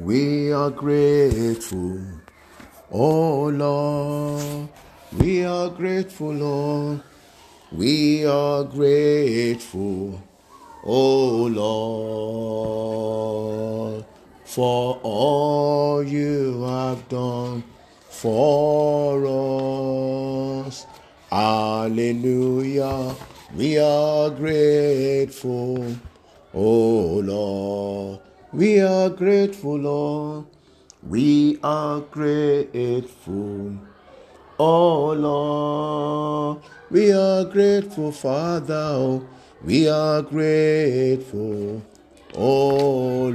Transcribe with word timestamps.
We 0.00 0.50
are 0.50 0.70
grateful. 0.70 2.00
Oh 2.90 3.48
Lord, 3.48 4.70
we 5.18 5.44
are 5.44 5.68
grateful, 5.68 6.32
Lord. 6.32 7.02
We 7.70 8.24
are 8.24 8.64
grateful. 8.64 10.22
Oh 10.86 11.50
Lord, 13.92 14.06
for 14.46 14.98
all 15.02 16.02
you 16.02 16.62
have 16.62 17.06
done 17.10 17.62
for 18.08 19.26
us. 20.64 20.86
Hallelujah. 21.28 23.14
We 23.54 23.78
are 23.78 24.30
grateful. 24.30 25.94
Oh 26.54 27.20
Lord, 27.22 28.20
we 28.52 28.80
are 28.80 29.08
grateful, 29.10 29.76
Lord. 29.76 30.46
We 31.02 31.58
are 31.62 32.00
grateful. 32.00 33.78
Oh 34.58 35.12
Lord, 35.12 36.62
we 36.90 37.12
are 37.12 37.44
grateful, 37.44 38.12
Father. 38.12 39.22
We 39.64 39.88
are 39.88 40.20
grateful. 40.20 41.82
Oh 42.34 43.28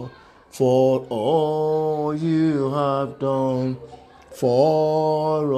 Lord, 0.00 0.10
for 0.50 1.06
all 1.08 2.12
you 2.14 2.72
have 2.72 3.20
done 3.20 3.76
for 4.32 5.54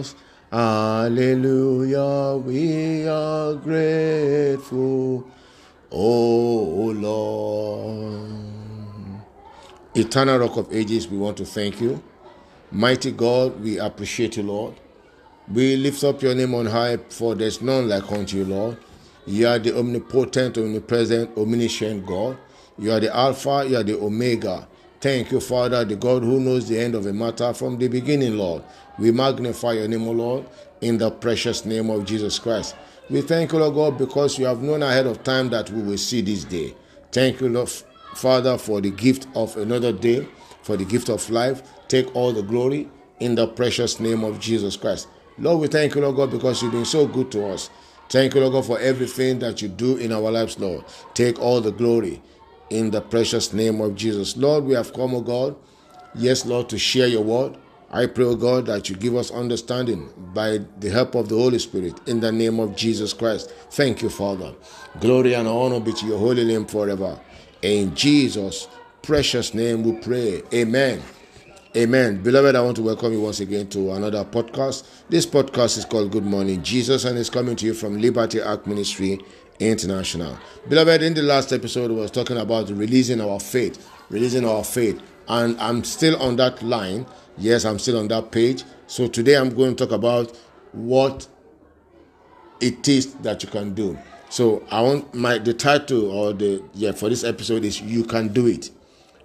us. 0.00 0.16
Hallelujah, 0.50 2.36
we 2.44 3.06
are 3.06 3.54
grateful. 3.54 5.30
Oh 5.92 6.82
oh 6.82 6.92
Lord. 6.92 8.32
Eternal 9.94 10.38
Rock 10.38 10.56
of 10.58 10.74
Ages, 10.74 11.08
we 11.08 11.16
want 11.16 11.36
to 11.38 11.46
thank 11.46 11.80
you. 11.80 12.02
Mighty 12.70 13.12
God, 13.12 13.60
we 13.60 13.78
appreciate 13.78 14.36
you, 14.36 14.42
Lord. 14.42 14.74
We 15.52 15.76
lift 15.76 16.04
up 16.04 16.22
your 16.22 16.34
name 16.34 16.54
on 16.54 16.66
high, 16.66 16.98
for 17.08 17.34
there's 17.34 17.62
none 17.62 17.88
like 17.88 18.10
unto 18.12 18.38
you, 18.38 18.44
Lord. 18.44 18.76
You 19.26 19.48
are 19.48 19.58
the 19.58 19.78
omnipotent, 19.78 20.58
omnipresent, 20.58 21.36
omniscient 21.38 22.04
God. 22.06 22.36
You 22.78 22.92
are 22.92 23.00
the 23.00 23.14
Alpha, 23.16 23.64
you 23.68 23.76
are 23.76 23.82
the 23.84 23.98
Omega. 23.98 24.68
Thank 25.00 25.32
you, 25.32 25.40
Father, 25.40 25.84
the 25.84 25.96
God 25.96 26.24
who 26.24 26.40
knows 26.40 26.68
the 26.68 26.78
end 26.78 26.94
of 26.94 27.06
a 27.06 27.12
matter 27.12 27.54
from 27.54 27.78
the 27.78 27.88
beginning, 27.88 28.36
Lord. 28.36 28.62
We 28.98 29.12
magnify 29.12 29.74
your 29.74 29.88
name, 29.88 30.08
O 30.08 30.12
Lord, 30.12 30.46
in 30.80 30.98
the 30.98 31.10
precious 31.10 31.64
name 31.64 31.90
of 31.90 32.04
Jesus 32.04 32.38
Christ. 32.38 32.74
We 33.08 33.20
thank 33.20 33.52
you, 33.52 33.60
Lord 33.60 33.74
God, 33.74 33.98
because 33.98 34.36
you 34.36 34.46
have 34.46 34.62
known 34.62 34.82
ahead 34.82 35.06
of 35.06 35.22
time 35.22 35.48
that 35.50 35.70
we 35.70 35.80
will 35.80 35.96
see 35.96 36.22
this 36.22 36.42
day. 36.42 36.74
Thank 37.12 37.40
you, 37.40 37.48
Lord, 37.48 37.68
Father, 38.14 38.58
for 38.58 38.80
the 38.80 38.90
gift 38.90 39.28
of 39.36 39.56
another 39.56 39.92
day, 39.92 40.26
for 40.62 40.76
the 40.76 40.84
gift 40.84 41.08
of 41.08 41.30
life. 41.30 41.62
Take 41.86 42.14
all 42.16 42.32
the 42.32 42.42
glory 42.42 42.88
in 43.20 43.36
the 43.36 43.46
precious 43.46 44.00
name 44.00 44.24
of 44.24 44.40
Jesus 44.40 44.76
Christ. 44.76 45.06
Lord, 45.38 45.60
we 45.60 45.68
thank 45.68 45.94
you, 45.94 46.00
Lord 46.00 46.16
God, 46.16 46.32
because 46.32 46.60
you've 46.62 46.72
been 46.72 46.84
so 46.84 47.06
good 47.06 47.30
to 47.30 47.46
us. 47.46 47.70
Thank 48.08 48.34
you, 48.34 48.40
Lord 48.40 48.54
God, 48.54 48.66
for 48.66 48.80
everything 48.80 49.38
that 49.38 49.62
you 49.62 49.68
do 49.68 49.98
in 49.98 50.10
our 50.10 50.30
lives, 50.32 50.58
Lord. 50.58 50.84
Take 51.14 51.38
all 51.38 51.60
the 51.60 51.70
glory 51.72 52.20
in 52.70 52.90
the 52.90 53.00
precious 53.00 53.52
name 53.52 53.80
of 53.80 53.94
Jesus. 53.94 54.36
Lord, 54.36 54.64
we 54.64 54.74
have 54.74 54.92
come, 54.92 55.14
O 55.14 55.20
God, 55.20 55.54
yes, 56.16 56.44
Lord, 56.44 56.68
to 56.70 56.78
share 56.78 57.06
your 57.06 57.22
word. 57.22 57.56
I 57.90 58.06
pray, 58.06 58.24
O 58.24 58.34
God, 58.34 58.66
that 58.66 58.90
you 58.90 58.96
give 58.96 59.14
us 59.14 59.30
understanding 59.30 60.12
by 60.34 60.58
the 60.80 60.90
help 60.90 61.14
of 61.14 61.28
the 61.28 61.36
Holy 61.36 61.58
Spirit 61.58 61.94
in 62.08 62.18
the 62.20 62.32
name 62.32 62.58
of 62.58 62.74
Jesus 62.74 63.12
Christ. 63.12 63.50
Thank 63.70 64.02
you, 64.02 64.10
Father. 64.10 64.54
Glory 65.00 65.34
and 65.34 65.46
honor 65.46 65.78
be 65.78 65.92
to 65.92 66.06
your 66.06 66.18
holy 66.18 66.44
name 66.44 66.66
forever. 66.66 67.18
In 67.62 67.94
Jesus' 67.94 68.66
precious 69.02 69.54
name 69.54 69.84
we 69.84 69.92
pray. 70.00 70.42
Amen. 70.52 71.00
Amen. 71.76 72.22
Beloved, 72.22 72.56
I 72.56 72.60
want 72.60 72.76
to 72.76 72.82
welcome 72.82 73.12
you 73.12 73.20
once 73.20 73.40
again 73.40 73.68
to 73.68 73.92
another 73.92 74.24
podcast. 74.24 74.88
This 75.08 75.26
podcast 75.26 75.78
is 75.78 75.84
called 75.84 76.10
Good 76.10 76.24
Morning 76.24 76.62
Jesus 76.62 77.04
and 77.04 77.16
it's 77.16 77.30
coming 77.30 77.54
to 77.56 77.66
you 77.66 77.74
from 77.74 78.00
Liberty 78.00 78.40
Ark 78.40 78.66
Ministry 78.66 79.20
International. 79.60 80.36
Beloved, 80.68 81.02
in 81.02 81.14
the 81.14 81.22
last 81.22 81.52
episode, 81.52 81.90
we 81.90 81.98
was 81.98 82.10
talking 82.10 82.38
about 82.38 82.68
releasing 82.70 83.20
our 83.20 83.38
faith, 83.38 83.88
releasing 84.10 84.44
our 84.44 84.64
faith. 84.64 85.00
And 85.28 85.60
I'm 85.60 85.84
still 85.84 86.20
on 86.22 86.36
that 86.36 86.62
line. 86.62 87.06
Yes, 87.38 87.64
I'm 87.64 87.78
still 87.78 87.98
on 87.98 88.08
that 88.08 88.30
page. 88.30 88.64
So 88.86 89.08
today 89.08 89.36
I'm 89.36 89.50
going 89.54 89.74
to 89.76 89.86
talk 89.86 89.94
about 89.94 90.36
what 90.72 91.26
it 92.60 92.88
is 92.88 93.14
that 93.16 93.42
you 93.42 93.48
can 93.48 93.74
do. 93.74 93.98
So 94.28 94.64
I 94.70 94.80
want 94.82 95.14
my 95.14 95.38
the 95.38 95.54
title 95.54 96.10
or 96.10 96.32
the 96.32 96.62
yeah 96.74 96.92
for 96.92 97.08
this 97.08 97.22
episode 97.24 97.64
is 97.64 97.80
you 97.80 98.04
can 98.04 98.28
do 98.32 98.46
it 98.46 98.70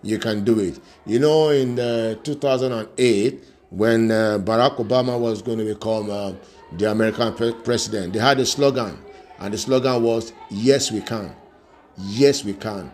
you 0.04 0.18
can 0.20 0.44
do 0.44 0.60
it. 0.60 0.80
You 1.06 1.20
know, 1.20 1.50
in 1.50 1.80
uh, 1.80 2.16
2008, 2.24 3.44
when 3.70 4.12
uh, 4.12 4.40
Barack 4.40 4.78
Obama 4.78 5.20
was 5.20 5.42
going 5.42 5.60
to 5.60 5.66
become 5.66 6.10
uh, 6.10 6.34
the 6.78 6.92
American 6.92 7.34
pre- 7.34 7.54
president, 7.54 8.14
they 8.14 8.20
had 8.20 8.40
a 8.40 8.46
slogan, 8.46 8.98
and 9.40 9.54
the 9.54 9.58
slogan 9.58 10.02
was 10.04 10.34
"Yes, 10.50 10.92
we 10.92 11.02
can." 11.02 11.36
Yes, 11.98 12.44
we 12.44 12.54
can, 12.54 12.92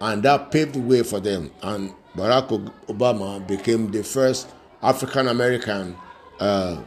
and 0.00 0.22
that 0.22 0.50
paved 0.50 0.74
the 0.74 0.80
way 0.80 1.02
for 1.02 1.20
them. 1.20 1.50
And 1.62 1.92
Barack 2.16 2.48
Obama 2.86 3.46
became 3.46 3.90
the 3.90 4.02
first 4.02 4.48
African 4.82 5.28
American 5.28 5.96
uh, 6.40 6.82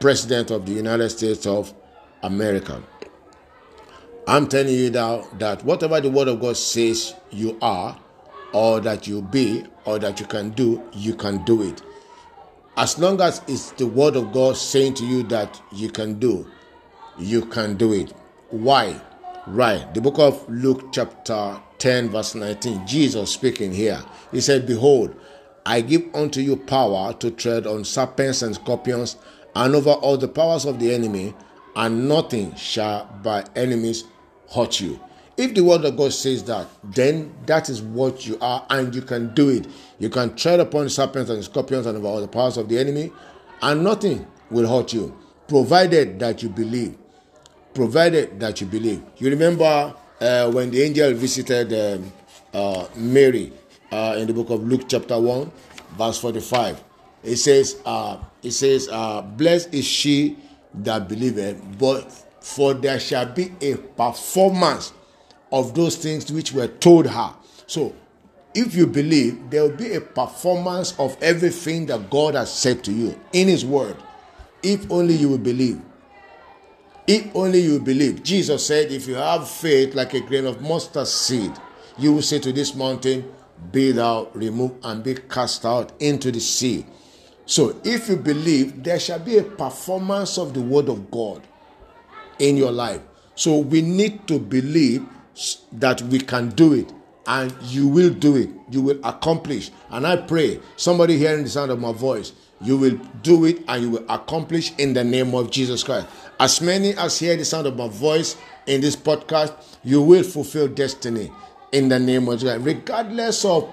president 0.00 0.50
of 0.50 0.66
the 0.66 0.72
United 0.72 1.10
States 1.10 1.46
of 1.46 1.72
America. 2.22 2.82
I'm 4.28 4.48
telling 4.48 4.74
you 4.74 4.90
now 4.90 5.26
that 5.38 5.64
whatever 5.64 6.00
the 6.00 6.10
Word 6.10 6.28
of 6.28 6.40
God 6.40 6.56
says 6.56 7.14
you 7.30 7.56
are, 7.62 7.96
or 8.52 8.80
that 8.80 9.06
you 9.06 9.22
be 9.22 9.64
or 9.84 9.98
that 9.98 10.18
you 10.18 10.26
can 10.26 10.50
do, 10.50 10.82
you 10.92 11.14
can 11.14 11.44
do 11.44 11.62
it. 11.62 11.82
As 12.76 12.98
long 12.98 13.20
as 13.20 13.42
it's 13.46 13.70
the 13.72 13.86
word 13.86 14.16
of 14.16 14.32
God 14.32 14.56
saying 14.56 14.94
to 14.94 15.06
you 15.06 15.22
that 15.24 15.60
you 15.72 15.90
can 15.90 16.18
do, 16.18 16.46
you 17.18 17.44
can 17.46 17.76
do 17.76 17.92
it. 17.92 18.12
Why? 18.50 19.00
Right. 19.46 19.92
The 19.94 20.00
book 20.00 20.18
of 20.18 20.48
Luke, 20.48 20.92
chapter 20.92 21.60
10, 21.78 22.10
verse 22.10 22.34
19, 22.34 22.86
Jesus 22.86 23.30
speaking 23.32 23.72
here. 23.72 24.02
He 24.32 24.40
said, 24.40 24.66
Behold, 24.66 25.14
I 25.64 25.80
give 25.80 26.02
unto 26.14 26.40
you 26.40 26.56
power 26.56 27.12
to 27.14 27.30
tread 27.30 27.66
on 27.66 27.84
serpents 27.84 28.42
and 28.42 28.54
scorpions 28.54 29.16
and 29.54 29.74
over 29.74 29.90
all 29.90 30.16
the 30.16 30.28
powers 30.28 30.64
of 30.64 30.78
the 30.78 30.94
enemy, 30.94 31.34
and 31.74 32.08
nothing 32.08 32.54
shall 32.54 33.06
by 33.22 33.44
enemies 33.56 34.04
hurt 34.54 34.80
you. 34.80 35.00
If 35.36 35.54
the 35.54 35.62
word 35.62 35.84
of 35.84 35.96
God 35.96 36.12
says 36.12 36.44
that, 36.44 36.66
then 36.82 37.34
that 37.46 37.68
is 37.68 37.82
what 37.82 38.26
you 38.26 38.38
are, 38.40 38.64
and 38.70 38.94
you 38.94 39.02
can 39.02 39.34
do 39.34 39.50
it. 39.50 39.66
You 39.98 40.08
can 40.08 40.34
tread 40.34 40.60
upon 40.60 40.88
serpents 40.88 41.30
and 41.30 41.42
scorpions 41.44 41.86
and 41.86 41.98
over 41.98 42.06
all 42.06 42.20
the 42.20 42.28
powers 42.28 42.56
of 42.56 42.68
the 42.68 42.78
enemy, 42.78 43.12
and 43.60 43.84
nothing 43.84 44.26
will 44.50 44.68
hurt 44.68 44.92
you, 44.92 45.16
provided 45.48 46.18
that 46.20 46.42
you 46.42 46.48
believe. 46.48 46.96
Provided 47.74 48.40
that 48.40 48.60
you 48.60 48.66
believe. 48.66 49.02
You 49.18 49.28
remember 49.28 49.94
uh, 50.20 50.50
when 50.50 50.70
the 50.70 50.82
angel 50.82 51.12
visited 51.14 51.72
um, 51.72 52.12
uh, 52.54 52.86
Mary 52.96 53.52
uh, 53.92 54.16
in 54.18 54.26
the 54.26 54.32
book 54.32 54.50
of 54.50 54.62
Luke, 54.66 54.82
chapter 54.88 55.18
1, 55.18 55.50
verse 55.96 56.18
45. 56.18 56.82
It 57.22 57.36
says, 57.36 57.80
uh, 57.84 58.18
it 58.42 58.52
says, 58.52 58.88
uh, 58.90 59.22
Blessed 59.22 59.74
is 59.74 59.84
she 59.84 60.36
that 60.74 61.08
believeth, 61.08 61.60
but 61.78 62.10
for 62.40 62.74
there 62.74 63.00
shall 63.00 63.26
be 63.26 63.52
a 63.60 63.76
performance 63.76 64.92
of 65.50 65.74
those 65.74 65.96
things 65.96 66.30
which 66.30 66.52
were 66.52 66.68
told 66.68 67.06
her. 67.06 67.34
So, 67.66 67.94
if 68.54 68.74
you 68.74 68.86
believe, 68.86 69.50
there 69.50 69.62
will 69.62 69.76
be 69.76 69.94
a 69.94 70.00
performance 70.00 70.98
of 70.98 71.16
everything 71.22 71.86
that 71.86 72.08
God 72.08 72.34
has 72.34 72.52
said 72.52 72.82
to 72.84 72.92
you 72.92 73.18
in 73.32 73.48
His 73.48 73.64
Word. 73.64 73.96
If 74.62 74.90
only 74.90 75.14
you 75.14 75.28
will 75.28 75.38
believe. 75.38 75.80
If 77.06 77.34
only 77.36 77.60
you 77.60 77.78
believe. 77.78 78.22
Jesus 78.22 78.66
said, 78.66 78.90
if 78.90 79.06
you 79.06 79.14
have 79.14 79.48
faith 79.48 79.94
like 79.94 80.14
a 80.14 80.20
grain 80.20 80.46
of 80.46 80.60
mustard 80.60 81.06
seed, 81.06 81.52
you 81.98 82.12
will 82.12 82.22
say 82.22 82.38
to 82.40 82.52
this 82.52 82.74
mountain, 82.74 83.32
Be 83.70 83.92
thou 83.92 84.28
removed 84.34 84.84
and 84.84 85.02
be 85.02 85.14
cast 85.14 85.64
out 85.64 85.92
into 86.00 86.32
the 86.32 86.40
sea. 86.40 86.84
So, 87.46 87.80
if 87.84 88.08
you 88.08 88.16
believe, 88.16 88.82
there 88.82 88.98
shall 88.98 89.20
be 89.20 89.38
a 89.38 89.44
performance 89.44 90.36
of 90.36 90.52
the 90.52 90.60
Word 90.60 90.88
of 90.88 91.10
God 91.12 91.42
in 92.40 92.56
your 92.56 92.72
life. 92.72 93.00
So, 93.36 93.58
we 93.58 93.82
need 93.82 94.26
to 94.26 94.40
believe 94.40 95.06
that 95.72 96.02
we 96.02 96.18
can 96.18 96.48
do 96.50 96.72
it 96.72 96.92
and 97.26 97.54
you 97.62 97.88
will 97.88 98.10
do 98.10 98.36
it. 98.36 98.50
You 98.70 98.82
will 98.82 99.00
accomplish. 99.04 99.70
And 99.90 100.06
I 100.06 100.16
pray 100.16 100.60
somebody 100.76 101.18
hearing 101.18 101.44
the 101.44 101.50
sound 101.50 101.70
of 101.70 101.80
my 101.80 101.92
voice, 101.92 102.32
you 102.60 102.76
will 102.76 102.98
do 103.22 103.44
it 103.44 103.62
and 103.68 103.82
you 103.82 103.90
will 103.90 104.04
accomplish 104.08 104.72
in 104.78 104.94
the 104.94 105.04
name 105.04 105.34
of 105.34 105.50
Jesus 105.50 105.82
Christ. 105.82 106.06
As 106.38 106.60
many 106.60 106.94
as 106.94 107.18
hear 107.18 107.36
the 107.36 107.44
sound 107.44 107.66
of 107.66 107.76
my 107.76 107.88
voice 107.88 108.36
in 108.66 108.80
this 108.80 108.96
podcast, 108.96 109.52
you 109.84 110.02
will 110.02 110.22
fulfill 110.22 110.68
destiny 110.68 111.30
in 111.72 111.88
the 111.88 111.98
name 111.98 112.28
of 112.28 112.40
Jesus, 112.40 112.60
regardless 112.62 113.44
of 113.44 113.72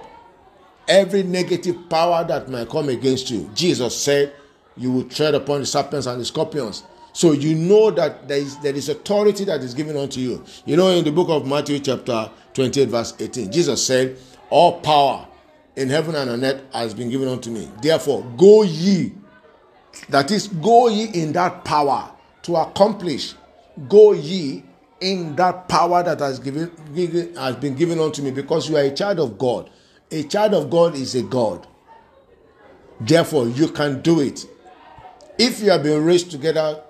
every 0.87 1.23
negative 1.23 1.89
power 1.89 2.25
that 2.27 2.49
might 2.49 2.69
come 2.69 2.89
against 2.89 3.29
you. 3.29 3.49
Jesus 3.53 3.95
said, 3.97 4.33
You 4.75 4.91
will 4.91 5.03
tread 5.03 5.35
upon 5.35 5.61
the 5.61 5.65
serpents 5.65 6.07
and 6.07 6.19
the 6.19 6.25
scorpions. 6.25 6.83
So 7.13 7.31
you 7.31 7.53
know 7.53 7.91
that 7.91 8.27
there 8.27 8.39
is 8.39 8.57
there 8.59 8.75
is 8.75 8.89
authority 8.89 9.45
that 9.45 9.61
is 9.61 9.75
given 9.75 9.95
unto 9.95 10.19
you. 10.19 10.43
You 10.65 10.75
know, 10.75 10.89
in 10.89 11.03
the 11.03 11.11
book 11.11 11.29
of 11.29 11.47
Matthew, 11.47 11.79
chapter 11.79 12.31
28, 12.53 12.89
verse 12.89 13.13
18, 13.19 13.51
Jesus 13.51 13.85
said, 13.85 14.17
All 14.49 14.81
power 14.81 15.27
in 15.75 15.89
heaven 15.89 16.15
and 16.15 16.29
on 16.29 16.43
earth 16.43 16.61
has 16.73 16.93
been 16.93 17.09
given 17.09 17.27
unto 17.27 17.51
me. 17.51 17.69
Therefore, 17.81 18.23
go 18.37 18.63
ye. 18.63 19.13
That 20.09 20.31
is, 20.31 20.47
go 20.47 20.87
ye 20.87 21.05
in 21.05 21.33
that 21.33 21.63
power 21.63 22.11
to 22.43 22.55
accomplish. 22.55 23.35
Go 23.87 24.13
ye 24.13 24.63
in 24.99 25.35
that 25.35 25.67
power 25.67 26.01
that 26.01 26.19
has 26.19 26.39
given, 26.39 26.71
given 26.95 27.35
has 27.35 27.55
been 27.57 27.75
given 27.75 27.99
unto 27.99 28.23
me, 28.23 28.31
because 28.31 28.69
you 28.69 28.77
are 28.77 28.83
a 28.83 28.91
child 28.91 29.19
of 29.19 29.37
God. 29.37 29.69
A 30.11 30.23
child 30.23 30.53
of 30.53 30.69
God 30.69 30.95
is 30.95 31.13
a 31.13 31.21
God. 31.21 31.67
Therefore, 32.99 33.47
you 33.47 33.67
can 33.67 34.01
do 34.01 34.19
it. 34.19 34.45
If 35.37 35.59
you 35.61 35.71
have 35.71 35.83
been 35.83 36.03
raised 36.03 36.31
together 36.31 36.83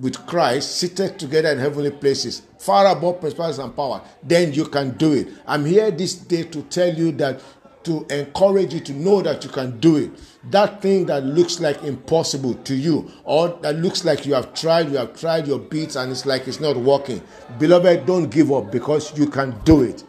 with 0.00 0.26
Christ, 0.26 0.76
seated 0.78 1.18
together 1.18 1.50
in 1.50 1.58
heavenly 1.58 1.90
places, 1.90 2.42
far 2.58 2.86
above 2.86 3.20
principalities 3.20 3.58
and 3.58 3.74
power, 3.76 4.02
then 4.22 4.52
you 4.52 4.64
can 4.64 4.96
do 4.96 5.12
it. 5.12 5.28
I'm 5.46 5.64
here 5.64 5.90
this 5.90 6.14
day 6.14 6.44
to 6.44 6.62
tell 6.62 6.92
you 6.92 7.12
that, 7.12 7.40
to 7.84 8.06
encourage 8.10 8.74
you 8.74 8.80
to 8.80 8.92
know 8.92 9.22
that 9.22 9.44
you 9.44 9.50
can 9.50 9.78
do 9.78 9.96
it. 9.96 10.10
That 10.50 10.82
thing 10.82 11.06
that 11.06 11.24
looks 11.24 11.60
like 11.60 11.82
impossible 11.82 12.54
to 12.54 12.74
you, 12.74 13.10
or 13.24 13.48
that 13.62 13.76
looks 13.76 14.04
like 14.04 14.26
you 14.26 14.34
have 14.34 14.54
tried, 14.54 14.90
you 14.90 14.96
have 14.96 15.18
tried 15.18 15.46
your 15.46 15.58
beats, 15.58 15.96
and 15.96 16.10
it's 16.10 16.26
like 16.26 16.48
it's 16.48 16.60
not 16.60 16.76
working. 16.76 17.22
Beloved, 17.58 18.06
don't 18.06 18.30
give 18.30 18.50
up 18.52 18.72
because 18.72 19.16
you 19.18 19.26
can 19.26 19.54
do 19.64 19.82
it. 19.82 20.04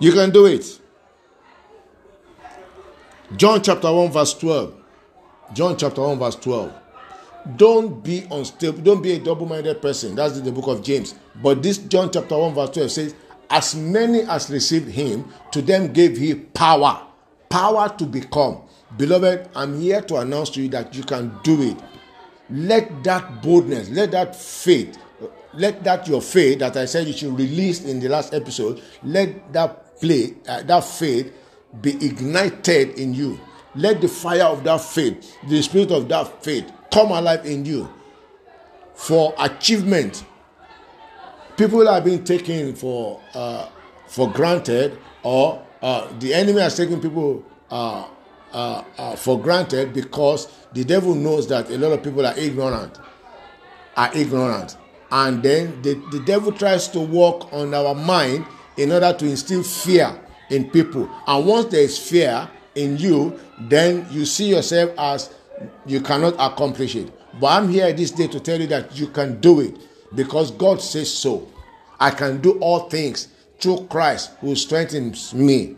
You 0.00 0.12
can 0.12 0.30
do 0.30 0.46
it. 0.46 0.80
John 3.36 3.62
chapter 3.62 3.92
1, 3.92 4.10
verse 4.10 4.34
12. 4.34 4.74
John 5.54 5.76
chapter 5.76 6.00
1, 6.00 6.18
verse 6.18 6.36
12. 6.36 6.81
Don't 7.56 8.02
be 8.02 8.26
unstable, 8.30 8.78
don't 8.82 9.02
be 9.02 9.12
a 9.12 9.18
double 9.18 9.46
minded 9.46 9.82
person. 9.82 10.14
That's 10.14 10.40
the 10.40 10.52
book 10.52 10.68
of 10.68 10.82
James. 10.82 11.14
But 11.42 11.62
this 11.62 11.78
John 11.78 12.10
chapter 12.12 12.38
1, 12.38 12.54
verse 12.54 12.70
12 12.70 12.90
says, 12.90 13.14
As 13.50 13.74
many 13.74 14.20
as 14.22 14.48
received 14.50 14.88
him, 14.88 15.32
to 15.50 15.60
them 15.60 15.92
gave 15.92 16.16
he 16.16 16.34
power. 16.34 17.06
Power 17.48 17.88
to 17.98 18.06
become. 18.06 18.62
Beloved, 18.96 19.48
I'm 19.54 19.80
here 19.80 20.02
to 20.02 20.16
announce 20.16 20.50
to 20.50 20.62
you 20.62 20.68
that 20.70 20.94
you 20.94 21.02
can 21.02 21.36
do 21.42 21.60
it. 21.62 21.76
Let 22.50 23.02
that 23.04 23.42
boldness, 23.42 23.88
let 23.90 24.10
that 24.12 24.36
faith, 24.36 24.98
let 25.54 25.82
that 25.84 26.06
your 26.06 26.20
faith 26.20 26.58
that 26.60 26.76
I 26.76 26.84
said 26.84 27.06
you 27.06 27.12
should 27.12 27.36
release 27.38 27.84
in 27.84 27.98
the 28.00 28.08
last 28.08 28.34
episode, 28.34 28.82
let 29.02 29.52
that 29.52 30.00
play, 30.00 30.34
uh, 30.46 30.62
that 30.62 30.84
faith 30.84 31.32
be 31.80 31.92
ignited 32.04 32.98
in 32.98 33.14
you 33.14 33.40
let 33.74 34.00
the 34.00 34.08
fire 34.08 34.44
of 34.44 34.64
that 34.64 34.80
faith, 34.80 35.36
the 35.48 35.62
spirit 35.62 35.90
of 35.90 36.08
that 36.08 36.42
faith, 36.44 36.70
come 36.92 37.10
alive 37.10 37.44
in 37.46 37.64
you 37.64 37.88
for 38.94 39.34
achievement. 39.38 40.24
People 41.56 41.88
are 41.88 42.00
being 42.00 42.24
taken 42.24 42.74
for 42.74 43.20
uh, 43.34 43.68
for 44.06 44.30
granted, 44.30 44.98
or 45.22 45.64
uh, 45.80 46.08
the 46.18 46.34
enemy 46.34 46.60
has 46.60 46.76
taken 46.76 47.00
people 47.00 47.44
uh, 47.70 48.06
uh, 48.52 48.84
uh, 48.98 49.16
for 49.16 49.40
granted 49.40 49.92
because 49.92 50.48
the 50.72 50.84
devil 50.84 51.14
knows 51.14 51.48
that 51.48 51.70
a 51.70 51.78
lot 51.78 51.92
of 51.92 52.02
people 52.02 52.26
are 52.26 52.36
ignorant, 52.36 52.98
are 53.96 54.10
ignorant, 54.14 54.76
and 55.10 55.42
then 55.42 55.80
the, 55.82 55.94
the 56.10 56.20
devil 56.20 56.52
tries 56.52 56.88
to 56.88 57.00
work 57.00 57.52
on 57.52 57.72
our 57.74 57.94
mind 57.94 58.44
in 58.76 58.92
order 58.92 59.12
to 59.12 59.26
instill 59.26 59.62
fear 59.62 60.18
in 60.50 60.70
people. 60.70 61.08
And 61.26 61.46
once 61.46 61.66
there 61.66 61.82
is 61.82 61.98
fear, 61.98 62.48
in 62.74 62.96
you, 62.96 63.38
then 63.60 64.06
you 64.10 64.24
see 64.26 64.48
yourself 64.48 64.92
as 64.98 65.34
you 65.86 66.00
cannot 66.00 66.34
accomplish 66.38 66.96
it. 66.96 67.12
But 67.40 67.46
I'm 67.48 67.68
here 67.68 67.92
this 67.92 68.10
day 68.10 68.26
to 68.28 68.40
tell 68.40 68.60
you 68.60 68.66
that 68.68 68.96
you 68.96 69.08
can 69.08 69.40
do 69.40 69.60
it 69.60 69.76
because 70.14 70.50
God 70.50 70.80
says 70.80 71.12
so. 71.12 71.48
I 71.98 72.10
can 72.10 72.40
do 72.40 72.58
all 72.58 72.88
things 72.88 73.28
through 73.60 73.86
Christ 73.88 74.32
who 74.40 74.54
strengthens 74.56 75.32
me. 75.32 75.76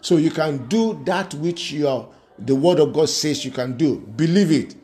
So 0.00 0.16
you 0.16 0.30
can 0.30 0.66
do 0.68 1.00
that 1.04 1.34
which 1.34 1.72
your 1.72 2.08
the 2.38 2.54
word 2.54 2.80
of 2.80 2.92
God 2.92 3.08
says 3.08 3.44
you 3.44 3.50
can 3.50 3.76
do. 3.76 3.96
Believe 3.96 4.50
it. 4.50 4.74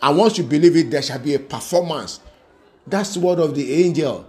And 0.00 0.18
once 0.18 0.36
you 0.36 0.44
believe 0.44 0.76
it, 0.76 0.90
there 0.90 1.02
shall 1.02 1.18
be 1.18 1.34
a 1.34 1.38
performance. 1.38 2.20
That's 2.86 3.14
the 3.14 3.20
word 3.20 3.38
of 3.38 3.54
the 3.54 3.84
angel. 3.84 4.26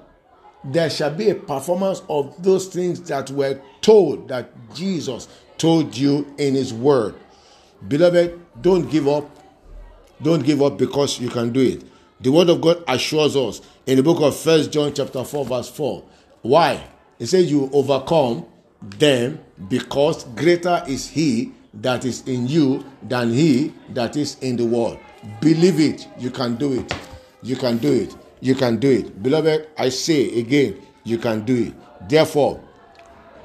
There 0.64 0.90
shall 0.90 1.14
be 1.14 1.30
a 1.30 1.36
performance 1.36 2.04
of 2.10 2.42
those 2.42 2.68
things 2.68 3.02
that 3.04 3.30
were 3.32 3.60
told 3.82 4.30
that 4.30 4.50
Jesus 4.74 5.28
told 5.58 5.96
you 5.98 6.34
in 6.38 6.56
His 6.56 6.74
Word. 6.74 7.16
Beloved, 7.88 8.40
don't 8.62 8.90
give 8.90 9.08
up. 9.08 9.30
Don't 10.24 10.44
give 10.44 10.62
up 10.62 10.78
because 10.78 11.20
you 11.20 11.30
can 11.30 11.52
do 11.52 11.60
it. 11.60 11.84
The 12.22 12.32
Word 12.32 12.48
of 12.48 12.62
God 12.62 12.82
assures 12.88 13.36
us 13.36 13.62
in 13.86 13.98
the 13.98 14.04
book 14.04 14.22
of 14.22 14.36
First 14.38 14.72
John 14.72 14.94
chapter 14.94 15.22
4, 15.22 15.46
verse 15.46 15.70
4. 15.70 16.02
Why? 16.44 16.82
It 17.20 17.28
says 17.28 17.52
you 17.52 17.70
overcome 17.74 18.46
them 18.82 19.40
because 19.68 20.24
greater 20.36 20.82
is 20.88 21.10
he 21.10 21.52
that 21.74 22.06
is 22.06 22.26
in 22.26 22.48
you 22.48 22.86
than 23.02 23.34
he 23.34 23.74
that 23.90 24.16
is 24.16 24.38
in 24.40 24.56
the 24.56 24.66
world. 24.66 24.98
Believe 25.42 25.82
it. 25.82 26.08
You 26.18 26.32
can 26.32 26.56
do 26.56 26.72
it. 26.72 26.94
You 27.42 27.58
can 27.58 27.78
do 27.78 27.92
it. 27.92 28.16
You 28.40 28.56
can 28.56 28.78
do 28.78 28.90
it. 28.90 29.22
Beloved, 29.22 29.68
I 29.78 29.90
say 29.90 30.40
again, 30.40 30.82
you 31.04 31.18
can 31.18 31.44
do 31.44 31.56
it. 31.56 32.10
Therefore, 32.10 32.64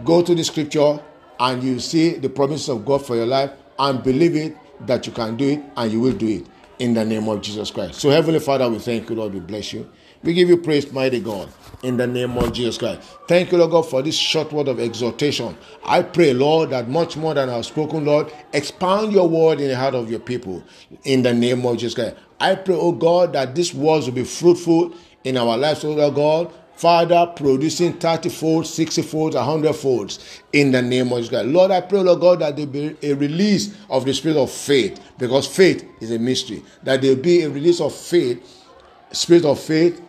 go 0.04 0.22
to 0.22 0.32
the 0.32 0.44
scripture 0.44 1.00
and 1.40 1.60
you 1.60 1.80
see 1.80 2.14
the 2.14 2.28
promises 2.28 2.68
of 2.68 2.84
God 2.84 3.04
for 3.04 3.16
your 3.16 3.26
life 3.26 3.50
and 3.80 4.00
believe 4.00 4.36
it 4.36 4.56
that 4.86 5.08
you 5.08 5.12
can 5.12 5.36
do 5.36 5.48
it 5.48 5.62
and 5.76 5.90
you 5.90 6.00
will 6.00 6.12
do 6.12 6.28
it 6.28 6.46
in 6.78 6.94
the 6.94 7.04
name 7.04 7.28
of 7.28 7.40
Jesus 7.42 7.70
Christ. 7.70 7.94
So, 7.94 8.10
Heavenly 8.10 8.40
Father, 8.40 8.68
we 8.68 8.78
thank 8.78 9.08
you, 9.08 9.16
Lord. 9.16 9.34
We 9.34 9.40
bless 9.40 9.72
you. 9.72 9.88
We 10.22 10.34
give 10.34 10.48
you 10.48 10.56
praise, 10.56 10.90
mighty 10.92 11.20
God, 11.20 11.48
in 11.84 11.96
the 11.96 12.06
name 12.06 12.36
of 12.38 12.52
Jesus 12.52 12.76
Christ. 12.76 13.02
Thank 13.28 13.52
you, 13.52 13.58
Lord 13.58 13.70
God, 13.70 13.88
for 13.88 14.02
this 14.02 14.16
short 14.16 14.52
word 14.52 14.66
of 14.66 14.80
exhortation. 14.80 15.56
I 15.84 16.02
pray, 16.02 16.32
Lord, 16.34 16.70
that 16.70 16.88
much 16.88 17.16
more 17.16 17.34
than 17.34 17.48
I've 17.48 17.66
spoken, 17.66 18.04
Lord, 18.04 18.32
expound 18.52 19.12
your 19.12 19.28
word 19.28 19.60
in 19.60 19.68
the 19.68 19.76
heart 19.76 19.94
of 19.94 20.10
your 20.10 20.18
people 20.18 20.64
in 21.04 21.22
the 21.22 21.32
name 21.32 21.64
of 21.64 21.76
Jesus 21.78 21.94
Christ. 21.94 22.16
I 22.40 22.56
pray, 22.56 22.74
oh 22.74 22.92
God, 22.92 23.32
that 23.34 23.54
these 23.54 23.72
words 23.72 24.06
will 24.06 24.14
be 24.14 24.24
fruitful 24.24 24.92
in 25.22 25.36
our 25.36 25.56
lives, 25.56 25.84
oh 25.84 26.10
God, 26.10 26.52
Father, 26.78 27.32
producing 27.34 27.94
30 27.94 28.28
folds, 28.28 28.72
60 28.72 29.02
folds, 29.02 29.34
100 29.34 29.72
folds 29.72 30.40
in 30.52 30.70
the 30.70 30.80
name 30.80 31.12
of 31.12 31.18
Jesus. 31.22 31.44
Lord, 31.44 31.72
I 31.72 31.80
pray, 31.80 31.98
Lord 31.98 32.20
God, 32.20 32.38
that 32.38 32.56
there 32.56 32.68
be 32.68 32.96
a 33.02 33.14
release 33.14 33.76
of 33.90 34.04
the 34.04 34.14
spirit 34.14 34.36
of 34.36 34.48
faith 34.48 35.00
because 35.18 35.48
faith 35.48 35.84
is 36.00 36.12
a 36.12 36.20
mystery. 36.20 36.62
That 36.84 37.02
there 37.02 37.16
be 37.16 37.42
a 37.42 37.50
release 37.50 37.80
of 37.80 37.92
faith, 37.92 38.64
spirit 39.10 39.44
of 39.44 39.58
faith 39.58 40.00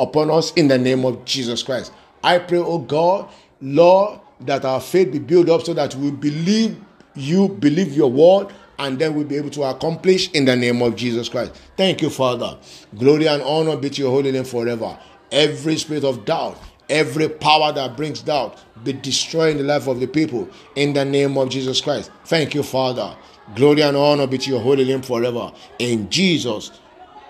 upon 0.00 0.32
us 0.32 0.52
in 0.54 0.66
the 0.66 0.78
name 0.78 1.04
of 1.04 1.24
Jesus 1.24 1.62
Christ. 1.62 1.92
I 2.24 2.38
pray, 2.38 2.58
oh 2.58 2.78
God, 2.78 3.30
Lord, 3.60 4.18
that 4.40 4.64
our 4.64 4.80
faith 4.80 5.12
be 5.12 5.20
built 5.20 5.48
up 5.48 5.62
so 5.62 5.74
that 5.74 5.94
we 5.94 6.10
believe 6.10 6.76
you, 7.14 7.50
believe 7.50 7.92
your 7.92 8.10
word, 8.10 8.52
and 8.80 8.98
then 8.98 9.14
we'll 9.14 9.26
be 9.26 9.36
able 9.36 9.50
to 9.50 9.62
accomplish 9.62 10.28
in 10.32 10.44
the 10.44 10.56
name 10.56 10.82
of 10.82 10.96
Jesus 10.96 11.28
Christ. 11.28 11.52
Thank 11.76 12.02
you, 12.02 12.10
Father. 12.10 12.58
Glory 12.98 13.28
and 13.28 13.42
honor 13.42 13.76
be 13.76 13.90
to 13.90 14.02
your 14.02 14.10
holy 14.10 14.32
name 14.32 14.42
forever. 14.42 14.98
Every 15.32 15.76
spirit 15.76 16.04
of 16.04 16.24
doubt, 16.24 16.60
every 16.88 17.28
power 17.28 17.72
that 17.72 17.96
brings 17.96 18.22
doubt, 18.22 18.58
be 18.84 18.92
destroyed 18.92 19.52
in 19.52 19.58
the 19.58 19.64
life 19.64 19.86
of 19.86 20.00
the 20.00 20.06
people 20.06 20.48
in 20.74 20.92
the 20.92 21.04
name 21.04 21.36
of 21.38 21.50
Jesus 21.50 21.80
Christ. 21.80 22.10
Thank 22.24 22.54
you, 22.54 22.62
Father. 22.62 23.16
Glory 23.54 23.82
and 23.82 23.96
honor 23.96 24.26
be 24.26 24.38
to 24.38 24.50
your 24.50 24.60
holy 24.60 24.84
name 24.84 25.02
forever. 25.02 25.52
In 25.78 26.08
Jesus' 26.10 26.70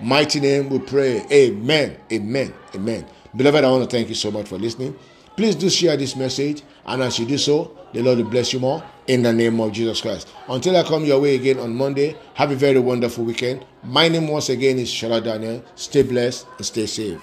mighty 0.00 0.40
name 0.40 0.68
we 0.68 0.78
pray. 0.78 1.24
Amen. 1.30 1.96
Amen. 2.12 2.54
Amen. 2.74 3.06
Beloved, 3.36 3.64
I 3.64 3.70
want 3.70 3.88
to 3.88 3.96
thank 3.96 4.08
you 4.08 4.14
so 4.14 4.30
much 4.30 4.48
for 4.48 4.58
listening. 4.58 4.96
Please 5.36 5.54
do 5.54 5.70
share 5.70 5.96
this 5.96 6.16
message, 6.16 6.62
and 6.84 7.02
as 7.02 7.18
you 7.18 7.24
do 7.24 7.38
so, 7.38 7.76
the 7.94 8.02
Lord 8.02 8.18
will 8.18 8.26
bless 8.26 8.52
you 8.52 8.60
more 8.60 8.82
in 9.06 9.22
the 9.22 9.32
name 9.32 9.60
of 9.60 9.72
Jesus 9.72 10.00
Christ. 10.00 10.28
Until 10.48 10.76
I 10.76 10.82
come 10.82 11.04
your 11.04 11.20
way 11.20 11.34
again 11.34 11.58
on 11.58 11.74
Monday, 11.74 12.16
have 12.34 12.50
a 12.50 12.56
very 12.56 12.78
wonderful 12.78 13.24
weekend. 13.24 13.64
My 13.82 14.08
name 14.08 14.28
once 14.28 14.48
again 14.48 14.78
is 14.78 14.88
Shala 14.88 15.22
Daniel. 15.22 15.64
Stay 15.76 16.02
blessed 16.02 16.46
and 16.58 16.66
stay 16.66 16.86
safe. 16.86 17.20